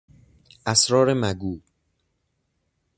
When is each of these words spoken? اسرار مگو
اسرار 0.65 1.13
مگو 1.13 1.61